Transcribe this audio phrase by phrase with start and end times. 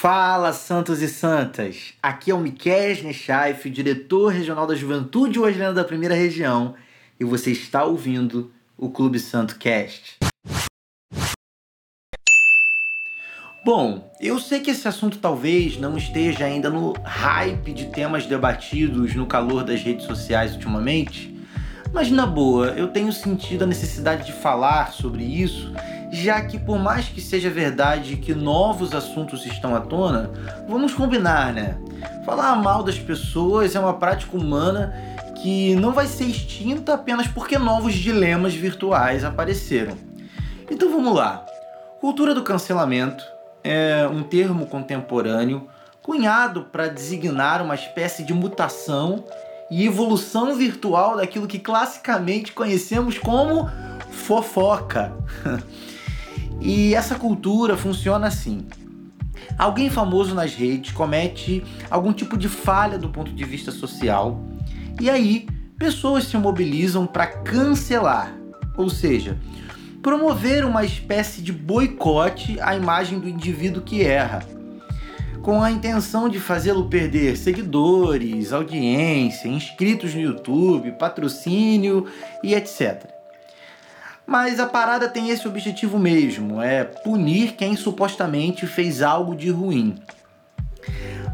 [0.00, 1.92] Fala, santos e santas!
[2.02, 6.74] Aqui é o Miquel Nechaif, diretor regional da Juventude Wesleyana da Primeira Região,
[7.20, 10.16] e você está ouvindo o Clube Santo Cast.
[13.62, 19.14] Bom, eu sei que esse assunto talvez não esteja ainda no hype de temas debatidos
[19.14, 21.38] no calor das redes sociais ultimamente,
[21.92, 25.70] mas na boa, eu tenho sentido a necessidade de falar sobre isso
[26.20, 30.30] já que por mais que seja verdade que novos assuntos estão à tona,
[30.68, 31.76] vamos combinar, né?
[32.24, 34.94] Falar mal das pessoas é uma prática humana
[35.42, 39.96] que não vai ser extinta apenas porque novos dilemas virtuais apareceram.
[40.70, 41.44] Então vamos lá.
[42.00, 43.24] Cultura do cancelamento
[43.64, 45.68] é um termo contemporâneo
[46.02, 49.24] cunhado para designar uma espécie de mutação
[49.70, 53.70] e evolução virtual daquilo que classicamente conhecemos como
[54.10, 55.12] fofoca.
[56.60, 58.66] E essa cultura funciona assim.
[59.58, 64.40] Alguém famoso nas redes comete algum tipo de falha do ponto de vista social,
[65.00, 65.46] e aí
[65.78, 68.34] pessoas se mobilizam para cancelar,
[68.76, 69.38] ou seja,
[70.02, 74.42] promover uma espécie de boicote à imagem do indivíduo que erra,
[75.42, 82.06] com a intenção de fazê-lo perder seguidores, audiência, inscritos no YouTube, patrocínio
[82.42, 83.19] e etc.
[84.30, 89.96] Mas a parada tem esse objetivo mesmo, é punir quem supostamente fez algo de ruim.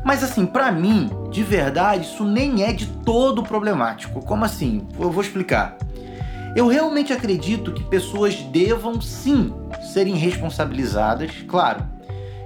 [0.03, 4.25] Mas assim, para mim, de verdade, isso nem é de todo problemático.
[4.25, 4.89] Como assim?
[4.99, 5.77] Eu vou explicar.
[6.57, 9.53] Eu realmente acredito que pessoas devam sim
[9.93, 11.87] serem responsabilizadas, claro,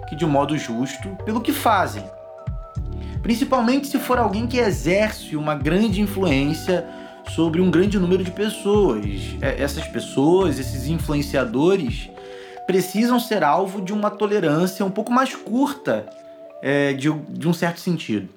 [0.09, 2.03] que de modo justo, pelo que fazem.
[3.23, 6.84] Principalmente se for alguém que exerce uma grande influência
[7.34, 9.05] sobre um grande número de pessoas.
[9.41, 12.11] É, essas pessoas, esses influenciadores,
[12.67, 16.06] precisam ser alvo de uma tolerância um pouco mais curta
[16.62, 18.28] é, de, de um certo sentido.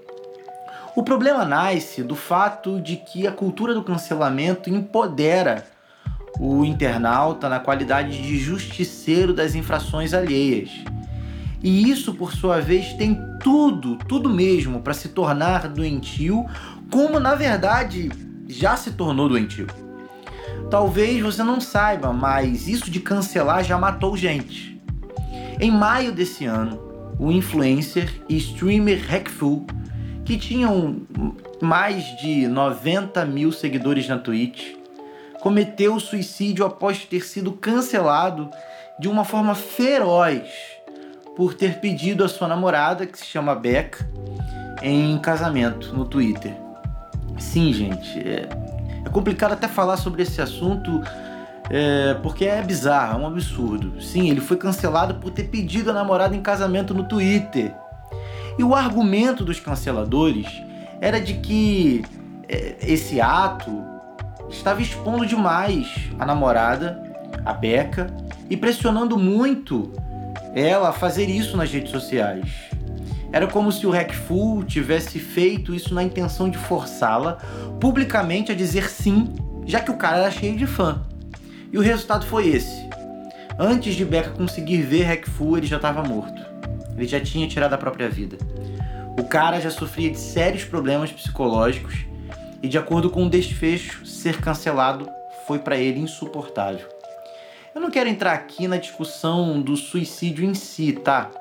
[0.95, 5.65] O problema nasce do fato de que a cultura do cancelamento empodera
[6.39, 10.69] o internauta na qualidade de justiceiro das infrações alheias.
[11.63, 16.45] E isso, por sua vez, tem tudo, tudo mesmo, para se tornar doentio,
[16.91, 18.11] como na verdade
[18.53, 19.67] já se tornou doentio.
[20.69, 24.81] Talvez você não saiba, mas isso de cancelar já matou gente.
[25.59, 26.79] Em maio desse ano,
[27.19, 29.65] o influencer e streamer Hackful,
[30.25, 31.01] que tinham
[31.61, 34.75] mais de 90 mil seguidores na Twitch,
[35.41, 38.49] cometeu suicídio após ter sido cancelado
[38.99, 40.43] de uma forma feroz
[41.35, 43.97] por ter pedido a sua namorada, que se chama Beck,
[44.81, 46.62] em casamento no Twitter.
[47.43, 48.47] Sim, gente, é,
[49.05, 51.01] é complicado até falar sobre esse assunto
[51.69, 54.01] é, porque é bizarro, é um absurdo.
[54.01, 57.73] Sim, ele foi cancelado por ter pedido a namorada em casamento no Twitter.
[58.57, 60.47] E o argumento dos canceladores
[60.99, 62.03] era de que
[62.47, 63.83] é, esse ato
[64.49, 67.01] estava expondo demais a namorada,
[67.45, 68.07] a Beca,
[68.49, 69.91] e pressionando muito
[70.55, 72.72] ela a fazer isso nas redes sociais.
[73.33, 77.39] Era como se o Hackful tivesse feito isso na intenção de forçá-la
[77.81, 79.33] publicamente a dizer sim,
[79.65, 81.01] já que o cara era cheio de fã.
[81.71, 82.87] E o resultado foi esse.
[83.57, 86.39] Antes de Becca conseguir ver Hackful, ele já estava morto.
[86.95, 88.37] Ele já tinha tirado a própria vida.
[89.17, 92.05] O cara já sofria de sérios problemas psicológicos
[92.61, 95.09] e, de acordo com o desfecho, ser cancelado
[95.47, 96.87] foi para ele insuportável.
[97.73, 101.31] Eu não quero entrar aqui na discussão do suicídio em si, tá?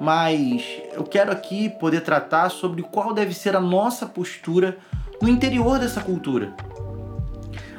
[0.00, 4.76] Mas eu quero aqui poder tratar sobre qual deve ser a nossa postura
[5.20, 6.54] no interior dessa cultura.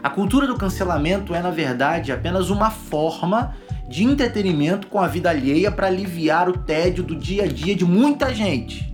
[0.02, 3.56] A cultura do cancelamento é, na verdade, apenas uma forma
[3.88, 7.86] de entretenimento com a vida alheia para aliviar o tédio do dia a dia de
[7.86, 8.92] muita gente.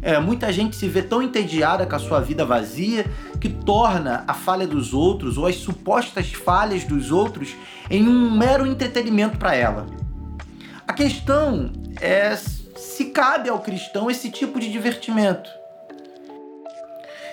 [0.00, 3.06] É, muita gente se vê tão entediada com a sua vida vazia
[3.40, 7.56] que torna a falha dos outros ou as supostas falhas dos outros
[7.90, 9.86] em um mero entretenimento para ela.
[10.86, 15.50] A questão é se cabe ao cristão esse tipo de divertimento.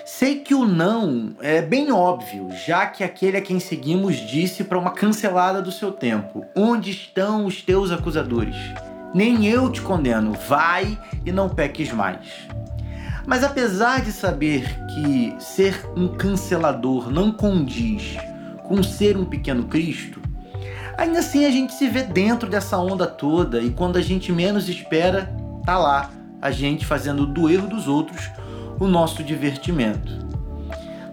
[0.04, 4.78] Sei que o não é bem óbvio, já que aquele a quem seguimos disse para
[4.78, 8.56] uma cancelada do seu tempo: Onde estão os teus acusadores?
[9.14, 12.28] Nem eu te condeno, vai e não peques mais.
[13.26, 18.16] Mas apesar de saber que ser um cancelador não condiz
[18.64, 20.23] com ser um pequeno Cristo,
[20.96, 24.68] Ainda assim a gente se vê dentro dessa onda toda e quando a gente menos
[24.68, 26.10] espera, tá lá
[26.40, 28.30] a gente fazendo do erro dos outros
[28.78, 30.24] o nosso divertimento.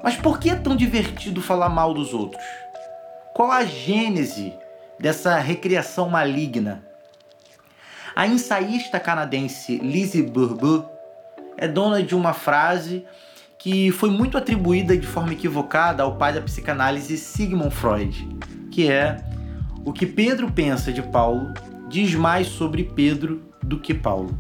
[0.03, 2.43] Mas por que é tão divertido falar mal dos outros?
[3.33, 4.53] Qual a gênese
[4.99, 6.83] dessa recriação maligna?
[8.15, 10.91] A ensaísta canadense Lizzie Bourbeau
[11.57, 13.05] é dona de uma frase
[13.57, 18.27] que foi muito atribuída de forma equivocada ao pai da psicanálise Sigmund Freud,
[18.71, 19.17] que é
[19.85, 21.53] o que Pedro pensa de Paulo
[21.89, 24.37] diz mais sobre Pedro do que Paulo.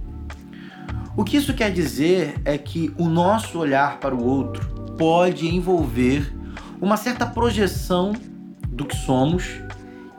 [1.17, 4.65] O que isso quer dizer é que o nosso olhar para o outro
[4.97, 6.33] pode envolver
[6.79, 8.13] uma certa projeção
[8.67, 9.61] do que somos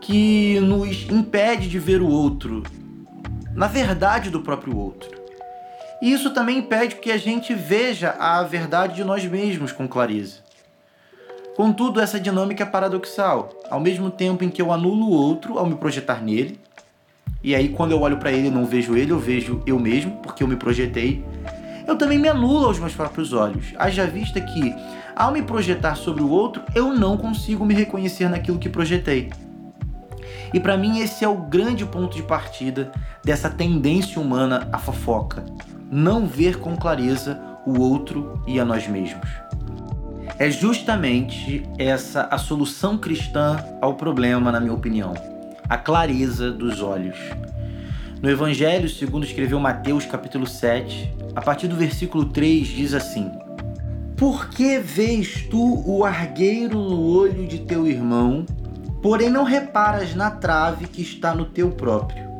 [0.00, 2.62] que nos impede de ver o outro
[3.54, 5.10] na verdade do próprio outro.
[6.00, 10.38] E isso também impede que a gente veja a verdade de nós mesmos com clareza.
[11.56, 13.50] Contudo, essa dinâmica é paradoxal.
[13.70, 16.58] Ao mesmo tempo em que eu anulo o outro ao me projetar nele,
[17.42, 20.42] e aí quando eu olho para ele não vejo ele, eu vejo eu mesmo, porque
[20.42, 21.24] eu me projetei,
[21.86, 23.66] eu também me anulo aos meus próprios olhos.
[23.76, 24.74] Haja vista que,
[25.14, 29.30] ao me projetar sobre o outro, eu não consigo me reconhecer naquilo que projetei.
[30.54, 32.92] E para mim esse é o grande ponto de partida
[33.24, 35.44] dessa tendência humana à fofoca,
[35.90, 39.41] não ver com clareza o outro e a nós mesmos.
[40.38, 45.14] É justamente essa a solução cristã ao problema, na minha opinião,
[45.68, 47.16] a clareza dos olhos.
[48.20, 53.30] No Evangelho, segundo escreveu Mateus, capítulo 7, a partir do versículo 3, diz assim:
[54.16, 58.46] Por que vês tu o argueiro no olho de teu irmão
[59.02, 62.30] porém não reparas na trave que está no teu próprio.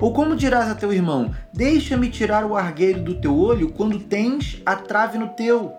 [0.00, 4.62] Ou como dirás a teu irmão: Deixa-me tirar o argueiro do teu olho quando tens
[4.64, 5.74] a trave no teu?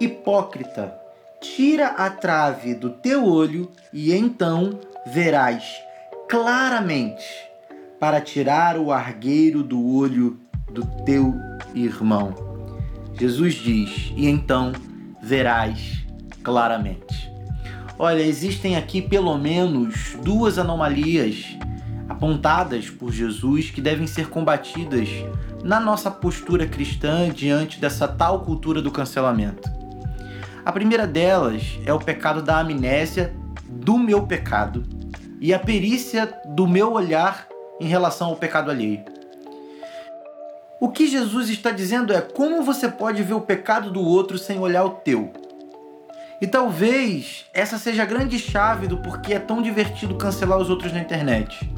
[0.00, 0.98] Hipócrita,
[1.42, 4.80] tira a trave do teu olho e então
[5.12, 5.62] verás
[6.26, 7.26] claramente
[8.00, 10.40] para tirar o argueiro do olho
[10.72, 11.34] do teu
[11.74, 12.34] irmão.
[13.18, 14.72] Jesus diz: E então
[15.20, 16.02] verás
[16.42, 17.30] claramente.
[17.98, 21.44] Olha, existem aqui pelo menos duas anomalias
[22.08, 25.10] apontadas por Jesus que devem ser combatidas
[25.62, 29.79] na nossa postura cristã diante dessa tal cultura do cancelamento.
[30.64, 33.34] A primeira delas é o pecado da amnésia
[33.68, 34.84] do meu pecado
[35.40, 37.46] e a perícia do meu olhar
[37.80, 39.02] em relação ao pecado alheio.
[40.78, 44.58] O que Jesus está dizendo é como você pode ver o pecado do outro sem
[44.58, 45.32] olhar o teu.
[46.40, 50.92] E talvez essa seja a grande chave do porquê é tão divertido cancelar os outros
[50.92, 51.70] na internet.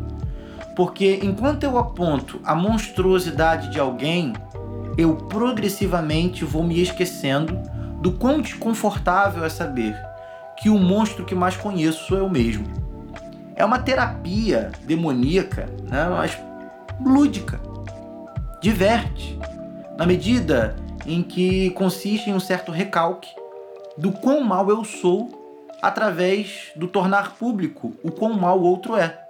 [0.76, 4.32] Porque enquanto eu aponto a monstruosidade de alguém,
[4.96, 7.60] eu progressivamente vou me esquecendo
[8.02, 9.96] do quão desconfortável é saber
[10.60, 12.66] que o monstro que mais conheço sou eu mesmo.
[13.54, 16.08] É uma terapia demoníaca, né?
[16.10, 16.36] mas
[17.00, 17.60] lúdica.
[18.60, 19.38] Diverte.
[19.96, 20.74] Na medida
[21.06, 23.30] em que consiste em um certo recalque
[23.96, 29.20] do quão mal eu sou através do tornar público o quão mal o outro é.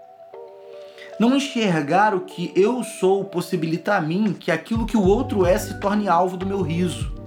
[1.21, 5.59] Não enxergar o que eu sou possibilita a mim que aquilo que o outro é
[5.59, 7.22] se torne alvo do meu riso.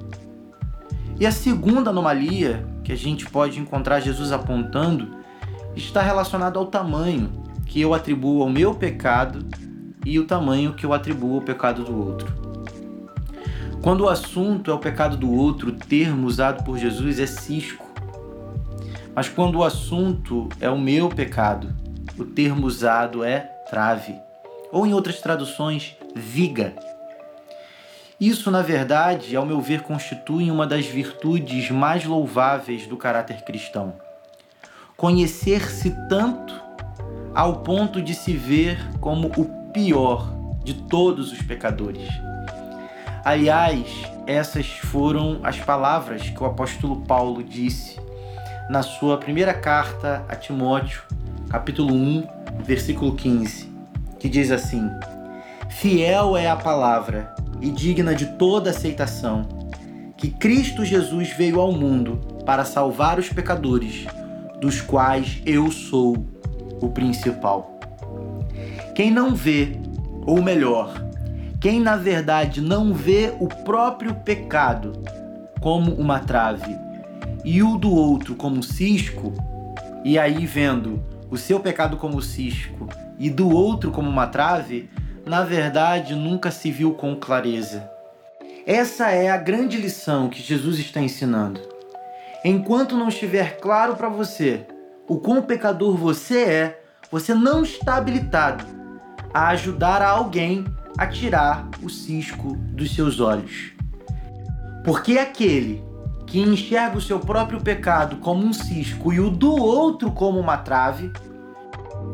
[1.20, 5.18] E a segunda anomalia que a gente pode encontrar Jesus apontando
[5.76, 7.32] está relacionada ao tamanho
[7.66, 9.46] que eu atribuo ao meu pecado
[10.06, 12.46] e o tamanho que eu atribuo ao pecado do outro.
[13.82, 17.86] Quando o assunto é o pecado do outro, o termo usado por Jesus é cisco.
[19.14, 21.74] Mas quando o assunto é o meu pecado,
[22.18, 23.40] o termo usado é
[23.70, 24.16] trave.
[24.72, 26.74] Ou em outras traduções, viga.
[28.20, 33.94] Isso, na verdade, ao meu ver, constitui uma das virtudes mais louváveis do caráter cristão.
[34.96, 36.64] Conhecer-se tanto
[37.34, 42.08] ao ponto de se ver como o pior de todos os pecadores.
[43.26, 43.86] Aliás,
[44.26, 48.00] essas foram as palavras que o apóstolo Paulo disse
[48.70, 51.02] na sua primeira carta a Timóteo,
[51.50, 52.28] capítulo 1,
[52.64, 53.70] versículo 15,
[54.18, 54.90] que diz assim:
[55.70, 59.48] Fiel é a palavra e digna de toda aceitação,
[60.18, 64.06] que Cristo Jesus veio ao mundo para salvar os pecadores,
[64.62, 66.26] dos quais eu sou
[66.82, 67.80] o principal.
[68.94, 69.78] Quem não vê,
[70.26, 70.94] ou melhor,
[71.60, 74.94] quem na verdade não vê o próprio pecado
[75.60, 76.76] como uma trave
[77.44, 79.34] e o do outro como cisco,
[80.04, 84.90] e aí vendo o seu pecado como cisco e do outro como uma trave,
[85.26, 87.90] na verdade nunca se viu com clareza.
[88.66, 91.60] Essa é a grande lição que Jesus está ensinando.
[92.44, 94.66] Enquanto não estiver claro para você
[95.08, 98.66] o quão pecador você é, você não está habilitado
[99.34, 100.64] a ajudar alguém
[100.98, 103.72] a tirar o cisco dos seus olhos.
[104.84, 105.84] Porque aquele
[106.26, 110.58] que enxerga o seu próprio pecado como um cisco e o do outro como uma
[110.58, 111.12] trave,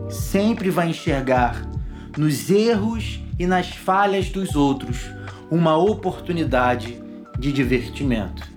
[0.09, 1.70] sempre vai enxergar
[2.17, 5.09] nos erros e nas falhas dos outros
[5.49, 7.01] uma oportunidade
[7.37, 8.49] de divertimento.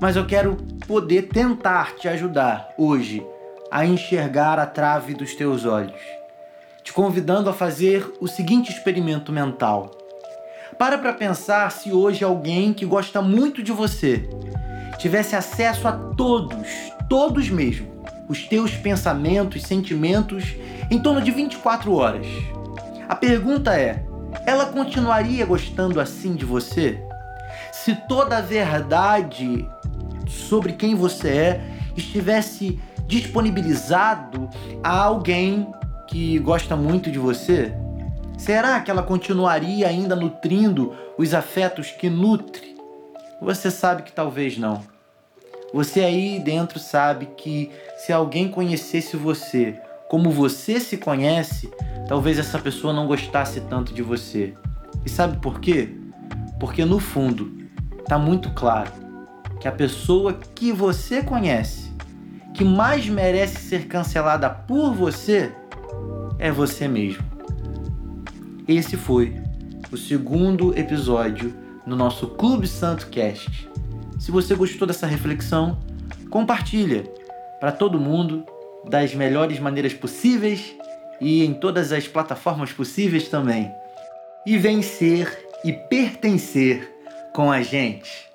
[0.00, 3.24] Mas eu quero poder tentar te ajudar hoje
[3.70, 6.00] a enxergar a trave dos teus olhos,
[6.82, 9.90] te convidando a fazer o seguinte experimento mental.
[10.78, 14.28] Para para pensar se hoje alguém que gosta muito de você
[14.98, 16.68] tivesse acesso a todos,
[17.08, 17.86] todos mesmo,
[18.28, 20.54] os teus pensamentos, sentimentos
[20.90, 22.26] em torno de 24 horas.
[23.08, 24.04] A pergunta é:
[24.46, 27.02] ela continuaria gostando assim de você?
[27.72, 29.68] Se toda a verdade
[30.26, 31.60] sobre quem você é
[31.96, 34.48] estivesse disponibilizado
[34.82, 35.68] a alguém
[36.08, 37.74] que gosta muito de você?
[38.38, 42.74] Será que ela continuaria ainda nutrindo os afetos que nutre?
[43.40, 44.82] Você sabe que talvez não.
[45.72, 49.80] Você aí dentro sabe que se alguém conhecesse você
[50.14, 51.68] como você se conhece,
[52.06, 54.54] talvez essa pessoa não gostasse tanto de você.
[55.04, 55.88] E sabe por quê?
[56.60, 57.52] Porque no fundo
[57.98, 58.92] está muito claro
[59.58, 61.92] que a pessoa que você conhece,
[62.54, 65.52] que mais merece ser cancelada por você,
[66.38, 67.24] é você mesmo.
[68.68, 69.42] Esse foi
[69.90, 71.52] o segundo episódio
[71.84, 73.68] no nosso Clube Santo Cast.
[74.20, 75.76] Se você gostou dessa reflexão,
[76.30, 77.02] compartilha
[77.58, 78.46] para todo mundo
[78.88, 80.74] das melhores maneiras possíveis
[81.20, 83.74] e em todas as plataformas possíveis também.
[84.46, 86.90] E vencer e pertencer
[87.32, 88.33] com a gente.